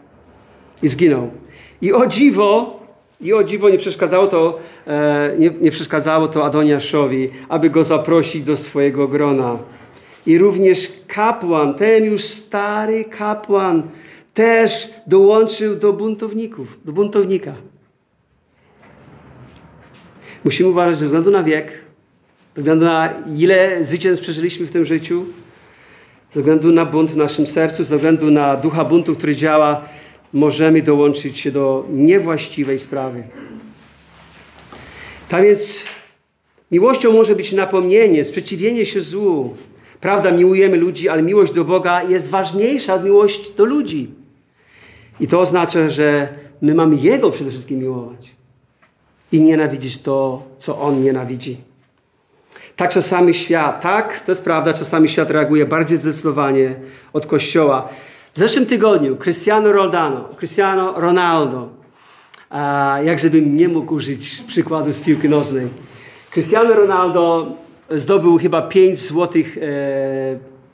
[0.83, 1.31] I zginął.
[1.83, 2.81] I o dziwo,
[3.21, 8.43] i o dziwo nie przeszkadzało to, e, nie, nie przeszkadzało to Adoniaszowi, aby go zaprosić
[8.43, 9.59] do swojego grona.
[10.27, 13.83] I również kapłan, ten już stary kapłan,
[14.35, 17.55] też dołączył do buntowników, do buntownika.
[20.45, 21.73] Musimy uważać, ze względu na wiek,
[22.57, 25.25] ze względu na ile zwycięstw przeżyliśmy w tym życiu,
[26.31, 29.83] ze względu na bunt w naszym sercu, ze względu na ducha buntu, który działa
[30.33, 33.23] możemy dołączyć się do niewłaściwej sprawy.
[35.29, 35.85] Tak więc
[36.71, 39.57] miłością może być napomnienie, sprzeciwienie się złu.
[40.01, 44.11] Prawda, miłujemy ludzi, ale miłość do Boga jest ważniejsza od miłości do ludzi.
[45.21, 46.29] I to oznacza, że
[46.63, 48.33] my mamy Jego przede wszystkim miłować
[49.33, 51.57] i nienawidzić to, co On nienawidzi.
[52.77, 56.75] Tak czasami świat, tak, to jest prawda, czasami świat reaguje bardziej zdecydowanie
[57.13, 57.89] od Kościoła.
[58.39, 61.69] W zeszłym tygodniu Cristiano Roldano, Cristiano Ronaldo,
[62.51, 62.99] a
[63.47, 65.67] nie mógł użyć przykładu z piłki nożnej.
[66.31, 67.47] Cristiano Ronaldo
[67.91, 69.61] zdobył chyba pięć złotych e,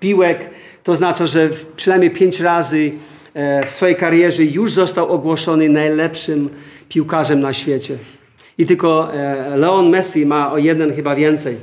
[0.00, 0.50] piłek.
[0.82, 2.92] To oznacza, że przynajmniej pięć razy
[3.34, 6.48] e, w swojej karierze już został ogłoszony najlepszym
[6.88, 7.98] piłkarzem na świecie.
[8.58, 11.56] I tylko e, Leon Messi ma o jeden chyba więcej.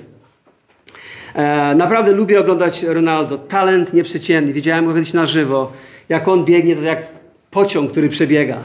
[1.35, 3.37] E, naprawdę lubię oglądać Ronaldo.
[3.37, 4.53] Talent nieprzeciętny.
[4.53, 5.71] Widziałem go kiedyś na żywo.
[6.11, 7.03] Jak on biegnie, to jak
[7.51, 8.57] pociąg, który przebiega.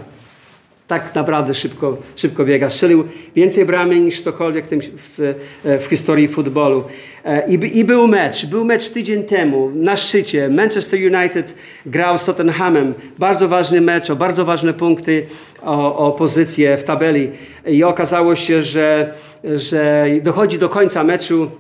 [0.89, 2.71] Tak naprawdę szybko, szybko biega.
[2.71, 3.05] Strzelił
[3.37, 6.85] więcej bramek niż ktokolwiek w, e, w historii futbolu.
[7.25, 8.47] E, I, I, był mecz.
[8.47, 10.49] Był mecz tydzień temu na szczycie.
[10.49, 11.55] Manchester United
[11.87, 12.95] grał z Tottenhamem.
[13.19, 15.27] Bardzo ważny mecz, o bardzo ważne punkty,
[15.63, 17.31] o, o pozycję w tabeli.
[17.67, 21.51] I okazało się, że, że dochodzi do końca meczu.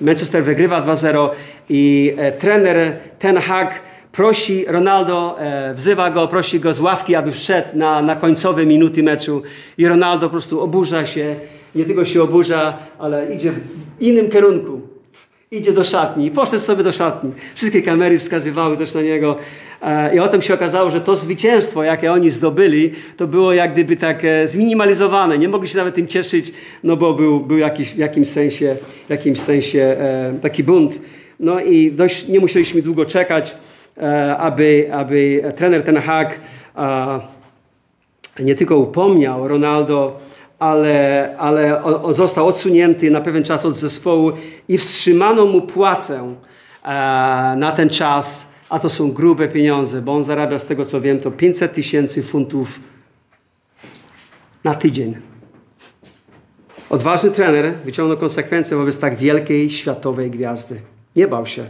[0.00, 1.28] Manchester wygrywa 2-0
[1.68, 3.87] i e, trener Ten Hag
[4.18, 9.02] prosi Ronaldo, e, wzywa go, prosi go z ławki, aby wszedł na, na końcowe minuty
[9.02, 9.42] meczu
[9.78, 11.36] i Ronaldo po prostu oburza się,
[11.74, 13.60] nie tylko się oburza, ale idzie w
[14.00, 14.80] innym kierunku.
[15.50, 17.30] Idzie do szatni, poszedł sobie do szatni.
[17.54, 19.36] Wszystkie kamery wskazywały też na niego.
[19.82, 23.96] E, I potem się okazało, że to zwycięstwo, jakie oni zdobyli, to było jak gdyby
[23.96, 25.38] tak e, zminimalizowane.
[25.38, 26.52] Nie mogli się nawet tym cieszyć,
[26.84, 28.76] no bo był, był jakiś, w jakimś sensie,
[29.08, 29.96] jakimś sensie
[30.42, 31.00] taki bunt.
[31.40, 33.56] No i dość nie musieliśmy długo czekać,
[34.38, 36.40] aby, aby trener Ten Hag
[38.38, 40.20] nie tylko upomniał Ronaldo,
[40.58, 44.32] ale, ale został odsunięty na pewien czas od zespołu
[44.68, 46.34] i wstrzymano mu płacę
[47.56, 51.18] na ten czas a to są grube pieniądze, bo on zarabia z tego co wiem
[51.18, 52.80] to 500 tysięcy funtów
[54.64, 55.16] na tydzień.
[56.90, 60.80] Odważny trener wyciągnął konsekwencje wobec tak wielkiej światowej gwiazdy.
[61.16, 61.66] Nie bał się.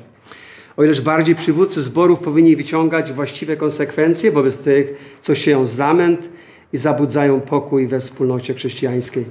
[0.78, 6.28] O ileż bardziej przywódcy zborów powinni wyciągać właściwe konsekwencje wobec tych, co sieją zamęt
[6.72, 9.24] i zabudzają pokój we wspólnocie chrześcijańskiej.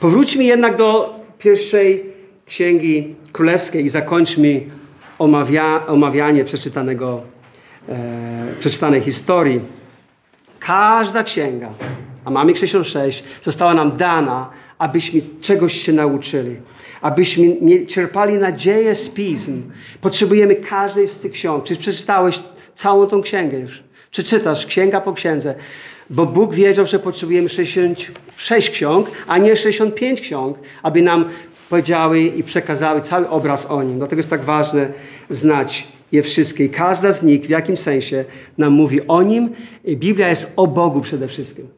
[0.00, 2.04] Powróćmy jednak do pierwszej
[2.46, 4.60] księgi królewskiej i zakończmy
[5.18, 7.22] omawia, omawianie przeczytanego,
[7.88, 9.60] e, przeczytanej historii.
[10.60, 11.68] Każda księga,
[12.24, 16.56] a mamy 66, została nam dana, abyśmy czegoś się nauczyli,
[17.00, 17.56] abyśmy
[17.86, 19.62] czerpali nadzieję z pism.
[20.00, 21.64] Potrzebujemy każdej z tych ksiąg.
[21.64, 22.42] Czy przeczytałeś
[22.74, 23.82] całą tą księgę już?
[24.10, 25.54] Czy czytasz księga po księdze?
[26.10, 31.24] Bo Bóg wiedział, że potrzebujemy 66 ksiąg, a nie 65 ksiąg, aby nam
[31.68, 33.98] powiedziały i przekazały cały obraz o Nim.
[33.98, 34.88] Dlatego jest tak ważne
[35.30, 36.64] znać je wszystkie.
[36.64, 38.24] I każda z nich w jakimś sensie
[38.58, 39.50] nam mówi o Nim.
[39.84, 41.68] Biblia jest o Bogu przede wszystkim.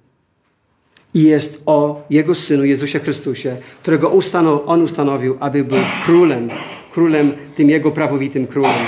[1.18, 6.48] I jest o Jego Synu, Jezusie Chrystusie, którego ustanow, On ustanowił, aby był królem,
[6.92, 8.86] królem, tym Jego prawowitym królem.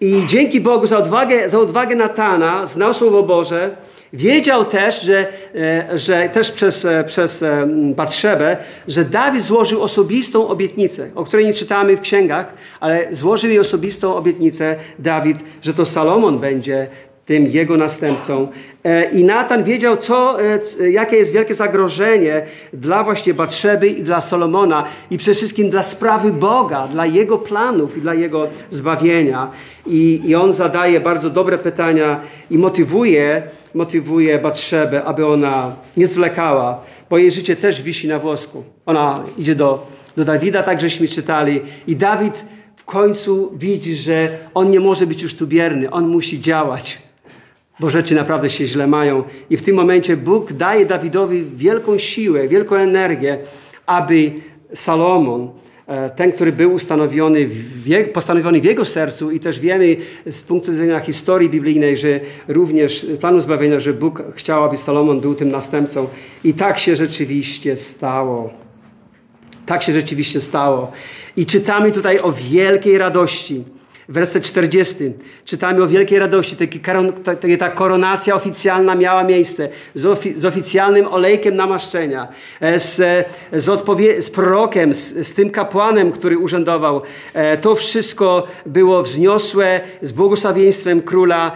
[0.00, 3.76] I dzięki Bogu za odwagę, za odwagę Natana znał Słowo Boże,
[4.12, 7.66] Wiedział też, że, e, że też przez, e, przez e,
[7.96, 8.56] Batrzebę,
[8.88, 14.14] że Dawid złożył osobistą obietnicę, o której nie czytamy w księgach, ale złożył jej osobistą
[14.14, 16.86] obietnicę Dawid, że to Salomon będzie
[17.26, 18.48] tym jego następcą.
[19.12, 20.36] I Natan wiedział, co,
[20.90, 26.32] jakie jest wielkie zagrożenie dla właśnie Batrzeby i dla Salomona i przede wszystkim dla sprawy
[26.32, 29.50] Boga, dla jego planów i dla jego zbawienia.
[29.86, 33.42] I, i on zadaje bardzo dobre pytania i motywuje
[33.76, 38.64] motywuje Batrzebę, aby ona nie zwlekała, bo jej życie też wisi na włosku.
[38.86, 39.86] Ona idzie do,
[40.16, 41.60] do Dawida, tak żeśmy czytali.
[41.86, 42.44] I Dawid
[42.76, 46.98] w końcu widzi, że on nie może być już tu bierny, on musi działać,
[47.80, 49.24] bo rzeczy naprawdę się źle mają.
[49.50, 53.38] I w tym momencie Bóg daje Dawidowi wielką siłę, wielką energię,
[53.86, 54.32] aby
[54.74, 55.50] Salomon
[55.86, 57.48] E, ten, który był ustanowiony
[58.12, 63.40] postanowiony w jego sercu i też wiemy z punktu widzenia historii biblijnej, że również planu
[63.40, 66.06] zbawienia, że Bóg chciał, aby Salomon był tym następcą.
[66.44, 68.50] I tak się rzeczywiście stało.
[69.66, 70.92] Tak się rzeczywiście stało.
[71.36, 73.64] I czytamy tutaj o wielkiej radości
[74.08, 74.94] werset 40.
[75.44, 76.56] Czytamy o wielkiej radości.
[76.56, 76.80] Taki,
[77.58, 82.28] ta koronacja oficjalna miała miejsce z, ofi, z oficjalnym olejkiem namaszczenia,
[82.60, 83.24] e, z, e,
[83.60, 87.02] z, odpowie, z prorokiem, z, z, tym kapłanem, który urzędował.
[87.34, 91.52] E, to wszystko było wzniosłe z błogosławieństwem króla.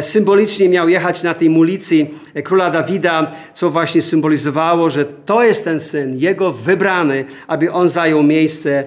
[0.00, 2.06] Symbolicznie miał jechać na tej mulicy
[2.44, 8.22] króla Dawida, co właśnie symbolizowało, że to jest ten syn, jego wybrany, aby on zajął
[8.22, 8.84] miejsce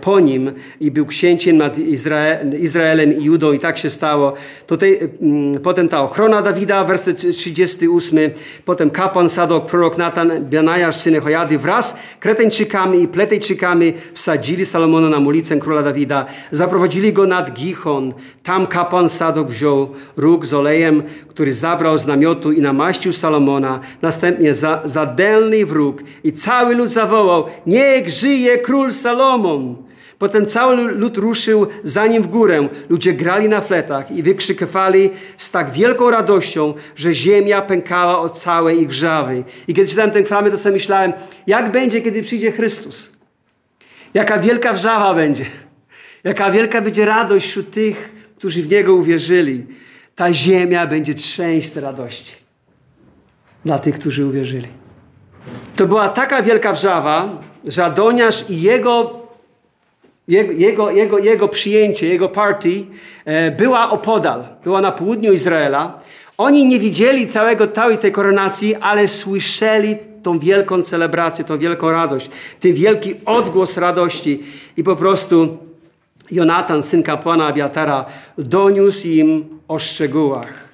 [0.00, 4.32] po nim i był księciem nad Izraelem Izraelem i Judą i tak się stało.
[4.66, 8.30] Tutaj, mm, potem ta ochrona Dawida, werset 38,
[8.64, 15.18] potem kapłan Sadok, prorok Natan, Benajasz, syn Hojady wraz Kreteńczykami i Pletejczykami wsadzili Salomona na
[15.18, 16.26] ulicę króla Dawida.
[16.52, 18.12] Zaprowadzili go nad Gichon.
[18.42, 23.80] Tam kapłan Sadok wziął róg z olejem, który zabrał z namiotu i namaścił Salomona.
[24.02, 29.89] Następnie za, zadelny wróg i cały lud zawołał, niech żyje król Salomon.
[30.20, 32.68] Potem cały lud ruszył za nim w górę.
[32.88, 38.80] Ludzie grali na fletach i wykrzykywali z tak wielką radością, że ziemia pękała od całej
[38.80, 39.44] ich wrzawy.
[39.68, 41.12] I kiedy czytałem ten fragment, to sobie myślałem,
[41.46, 43.12] jak będzie, kiedy przyjdzie Chrystus?
[44.14, 45.44] Jaka wielka wrzawa będzie?
[46.24, 49.66] Jaka wielka będzie radość wśród tych, którzy w Niego uwierzyli.
[50.14, 52.32] Ta ziemia będzie trzęść z radości
[53.64, 54.68] dla tych, którzy uwierzyli.
[55.76, 59.19] To była taka wielka wrzawa, że Adoniasz i jego
[60.30, 62.84] jego, jego, jego, jego przyjęcie, jego party
[63.24, 66.00] e, była opodal, była na południu Izraela.
[66.38, 72.30] Oni nie widzieli całego, całej tej koronacji, ale słyszeli tą wielką celebrację, tą wielką radość,
[72.60, 74.42] ten wielki odgłos radości.
[74.76, 75.58] I po prostu
[76.30, 78.04] Jonatan, syn kapłana Abiatara,
[78.38, 80.68] doniósł im o szczegółach.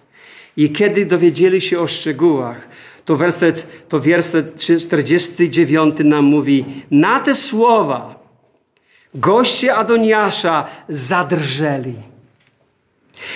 [0.57, 2.69] I kiedy dowiedzieli się o szczegółach,
[3.05, 8.26] to werset, to werset 49 nam mówi, na te słowa
[9.17, 11.95] Goście Adoniasza zadrżeli.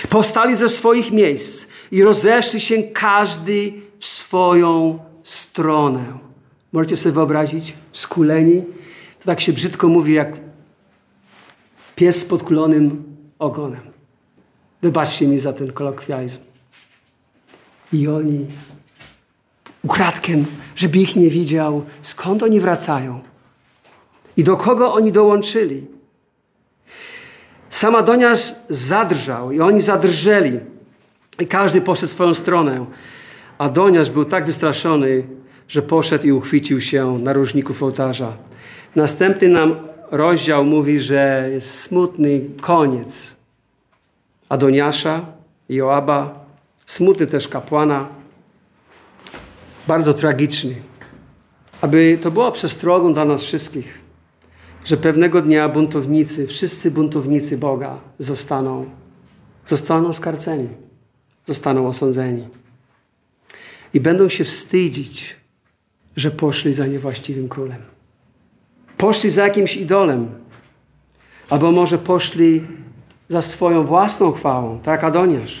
[0.09, 6.17] Powstali ze swoich miejsc i rozeszli się każdy w swoją stronę.
[6.71, 7.73] Możecie sobie wyobrazić?
[7.93, 8.61] Skuleni.
[9.19, 10.39] To tak się brzydko mówi, jak
[11.95, 13.03] pies z podkulonym
[13.39, 13.81] ogonem.
[14.81, 16.39] Wybaczcie mi za ten kolokwializm.
[17.93, 18.45] I oni
[19.83, 20.45] ukradkiem,
[20.75, 23.30] żeby ich nie widział, skąd oni wracają.
[24.37, 25.85] I do kogo oni dołączyli?
[27.69, 30.59] Sam Adoniasz zadrżał i oni zadrżeli.
[31.39, 32.85] I każdy poszedł swoją stronę.
[33.57, 35.23] Adoniasz był tak wystraszony,
[35.67, 38.37] że poszedł i uchwycił się narożników ołtarza.
[38.95, 39.75] Następny nam
[40.11, 43.35] rozdział mówi, że jest smutny koniec
[44.49, 45.25] Adoniasza,
[45.69, 46.45] Joaba,
[46.85, 48.07] smutny też kapłana,
[49.87, 50.75] bardzo tragiczny.
[51.81, 54.00] Aby to było przestrogą dla nas wszystkich,
[54.85, 58.85] że pewnego dnia buntownicy, wszyscy buntownicy Boga zostaną,
[59.65, 60.67] zostaną skarceni,
[61.45, 62.47] zostaną osądzeni.
[63.93, 65.35] I będą się wstydzić,
[66.15, 67.81] że poszli za niewłaściwym królem.
[68.97, 70.27] Poszli za jakimś idolem.
[71.49, 72.63] Albo może poszli
[73.29, 75.59] za swoją własną chwałą, tak Adoniasz.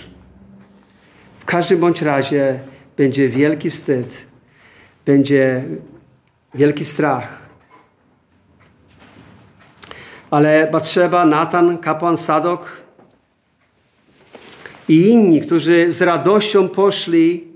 [1.39, 2.59] W każdym bądź razie
[2.97, 4.07] będzie wielki wstyd,
[5.05, 5.63] będzie
[6.53, 7.40] wielki strach.
[10.31, 12.81] Ale Batrzeba, Natan, kapłan Sadok
[14.87, 17.47] i inni, którzy z radością poszli,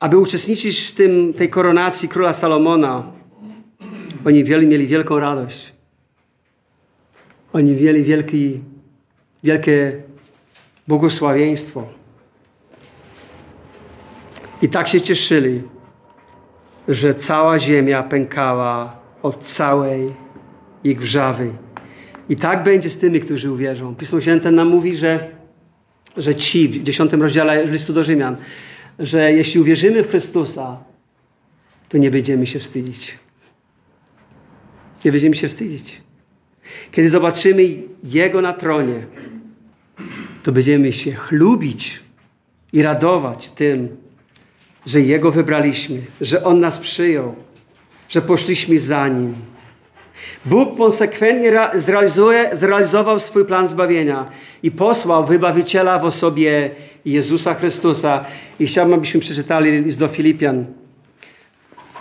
[0.00, 3.02] aby uczestniczyć w tym, tej koronacji króla Salomona,
[4.26, 5.72] oni mieli, mieli wielką radość.
[7.52, 8.60] Oni mieli wielki,
[9.44, 10.02] wielkie
[10.88, 11.88] błogosławieństwo.
[14.62, 15.62] I tak się cieszyli,
[16.88, 20.14] że cała ziemia pękała od całej
[20.84, 21.67] ich wrzawy.
[22.28, 23.94] I tak będzie z tymi, którzy uwierzą.
[23.94, 25.30] Pismo Święte nam mówi, że,
[26.16, 28.36] że ci w dziesiątym rozdziale listu do Rzymian,
[28.98, 30.78] że jeśli uwierzymy w Chrystusa,
[31.88, 33.18] to nie będziemy się wstydzić.
[35.04, 36.02] Nie będziemy się wstydzić.
[36.92, 37.62] Kiedy zobaczymy
[38.04, 39.06] Jego na tronie,
[40.42, 42.00] to będziemy się chlubić
[42.72, 43.96] i radować tym,
[44.86, 47.34] że Jego wybraliśmy, że On nas przyjął,
[48.08, 49.34] że poszliśmy za Nim.
[50.44, 54.30] Bóg konsekwentnie zrealizuje, zrealizował swój plan zbawienia
[54.62, 56.70] i posłał wybawiciela w osobie
[57.04, 58.24] Jezusa Chrystusa.
[58.60, 60.64] I chciałbym, abyśmy przeczytali list do Filipian.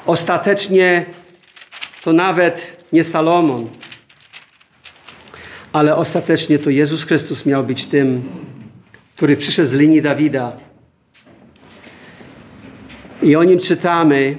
[0.06, 1.06] Ostatecznie
[2.04, 3.70] to nawet nie Salomon,
[5.74, 8.24] ale ostatecznie to Jezus Chrystus miał być tym,
[9.16, 10.58] który przyszedł z linii Dawida.
[13.24, 14.38] I o nim czytamy.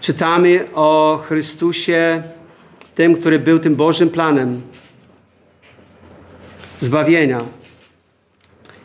[0.00, 2.22] Czytamy o Chrystusie,
[2.94, 4.62] tym, który był tym Bożym planem
[6.80, 7.40] zbawienia.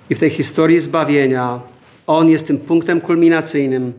[0.10, 1.60] I w tej historii zbawienia
[2.08, 3.94] On jest tym punktem kulminacyjnym.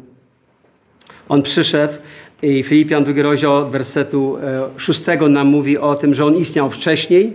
[1.28, 1.94] On przyszedł
[2.42, 6.70] i Filipian, drugi rozdział od wersetu e, szóstego nam mówi o tym, że On istniał
[6.70, 7.32] wcześniej.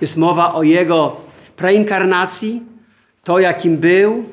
[0.00, 1.16] Jest mowa o Jego
[1.56, 2.62] preinkarnacji,
[3.24, 4.24] to jakim był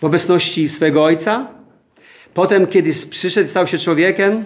[0.00, 1.46] w obecności swego Ojca.
[2.34, 4.44] Potem, kiedy przyszedł, stał się człowiekiem,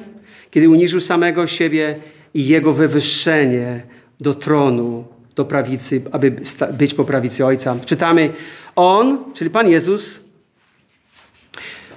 [0.54, 1.96] kiedy uniżył samego siebie
[2.34, 3.82] i Jego wywyższenie
[4.20, 6.36] do tronu, do prawicy, aby
[6.72, 7.76] być po prawicy Ojca.
[7.86, 8.30] Czytamy,
[8.76, 10.20] On, czyli Pan Jezus,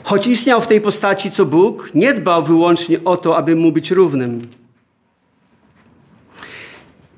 [0.03, 3.91] Choć istniał w tej postaci co Bóg, nie dbał wyłącznie o to, aby mu być
[3.91, 4.41] równym.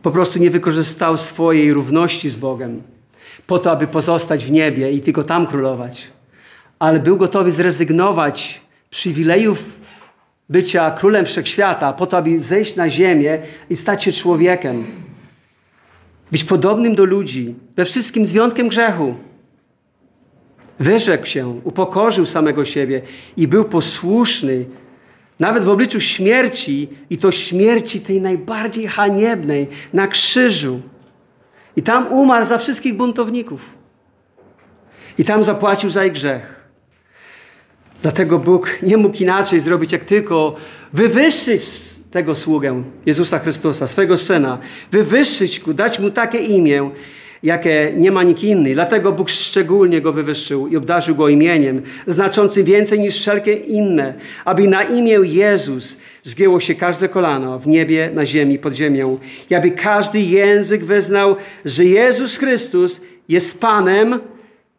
[0.01, 2.81] Po prostu nie wykorzystał swojej równości z Bogiem
[3.47, 6.07] po to, aby pozostać w niebie i tylko tam królować.
[6.79, 9.79] Ale był gotowy zrezygnować przywilejów
[10.49, 13.39] bycia królem wszechświata po to, aby zejść na ziemię
[13.69, 14.85] i stać się człowiekiem.
[16.31, 19.15] Być podobnym do ludzi, we wszystkim z wyjątkiem grzechu.
[20.79, 23.01] Wyrzekł się, upokorzył samego siebie
[23.37, 24.65] i był posłuszny,
[25.39, 30.81] nawet w obliczu śmierci, i to śmierci tej najbardziej haniebnej, na krzyżu.
[31.75, 33.75] I tam umarł za wszystkich buntowników.
[35.17, 36.58] I tam zapłacił za ich grzech.
[38.01, 40.55] Dlatego Bóg nie mógł inaczej zrobić, jak tylko
[40.93, 41.61] wywyższyć
[42.11, 44.57] tego sługę Jezusa Chrystusa, swego Syna,
[44.91, 46.89] wywyższyć Go, dać Mu takie imię,
[47.43, 48.73] jakie nie ma nikt inny.
[48.73, 54.13] Dlatego Bóg szczególnie go wywyższył i obdarzył go imieniem, znaczącym więcej niż wszelkie inne,
[54.45, 59.19] aby na imię Jezus zgięło się każde kolano w niebie, na ziemi, pod ziemią
[59.49, 61.35] i aby każdy język wyznał,
[61.65, 64.19] że Jezus Chrystus jest Panem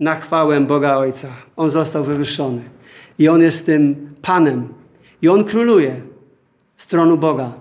[0.01, 1.29] na chwałę Boga Ojca.
[1.57, 2.80] On został wywyższony
[3.21, 4.69] i On jest tym Panem
[5.23, 6.01] i On króluje
[6.77, 7.53] z tronu Boga.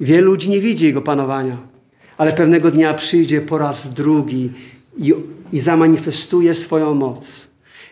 [0.00, 1.70] Wielu ludzi nie widzi Jego panowania
[2.20, 4.50] ale pewnego dnia przyjdzie po raz drugi
[4.98, 5.14] i,
[5.52, 7.48] i zamanifestuje swoją moc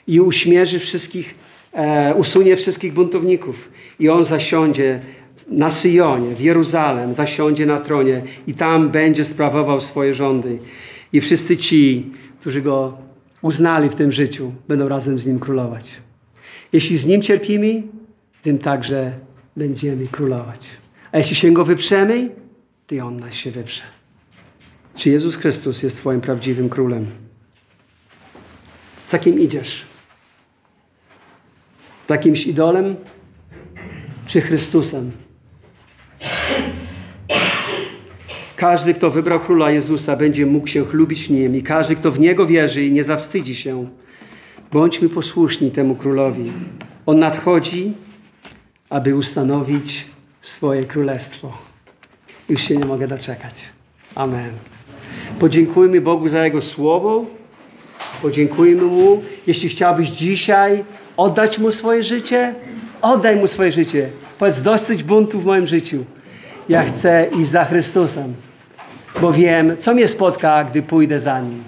[0.06, 1.34] i uśmierzy wszystkich,
[1.72, 3.70] e, usunie wszystkich buntowników
[4.00, 5.00] i on zasiądzie
[5.48, 10.58] na Syjonie, w Jeruzalem, zasiądzie na tronie i tam będzie sprawował swoje rządy.
[11.12, 12.10] I wszyscy ci,
[12.40, 12.98] którzy go
[13.42, 16.07] uznali w tym życiu, będą razem z nim królować.
[16.72, 17.82] Jeśli z nim cierpimy,
[18.42, 19.12] tym także
[19.56, 20.70] będziemy królować.
[21.12, 22.30] A jeśli się go wyprzemy,
[22.86, 23.82] to on nas się wyprze.
[24.96, 27.06] Czy Jezus Chrystus jest Twoim prawdziwym królem?
[29.06, 29.86] Za kim idziesz?
[32.08, 32.96] Jakimś idolem
[34.26, 35.12] czy Chrystusem?
[38.56, 42.46] Każdy, kto wybrał króla Jezusa, będzie mógł się chlubić nim i każdy, kto w niego
[42.46, 43.88] wierzy i nie zawstydzi się.
[44.72, 46.52] Bądźmy posłuszni temu królowi.
[47.06, 47.92] On nadchodzi,
[48.90, 50.06] aby ustanowić
[50.40, 51.52] swoje królestwo.
[52.48, 53.64] Już się nie mogę doczekać.
[54.14, 54.50] Amen.
[55.38, 57.26] Podziękujmy Bogu za Jego słowo.
[58.22, 59.22] Podziękujmy Mu.
[59.46, 60.84] Jeśli chciałbyś dzisiaj
[61.16, 62.54] oddać Mu swoje życie,
[63.02, 64.10] oddaj Mu swoje życie.
[64.38, 66.04] Powiedz, dosyć buntu w moim życiu.
[66.68, 68.34] Ja chcę iść za Chrystusem,
[69.20, 71.64] bo wiem, co mnie spotka, gdy pójdę za Nim.